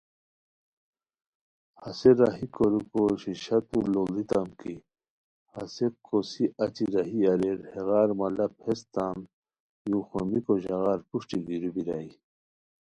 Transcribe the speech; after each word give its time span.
ہسے 1.83 2.11
راہی 2.19 2.47
کوریکو 2.55 3.03
شیشہ 3.21 3.57
تولُوڑیتام 3.69 4.47
کی 4.59 4.75
ہسے 5.55 5.87
کوسی 6.05 6.43
اچی 6.63 6.85
راہی 6.93 7.19
اریر 7.31 7.59
ہیغار 7.73 8.09
مطلب 8.19 8.51
ہیس 8.63 8.81
تان 8.93 9.17
یوخومیکو 9.89 10.53
ژاغار 10.63 10.99
پروشٹی 11.07 11.37
گیرو 11.47 11.69
بیرائے 11.75 12.09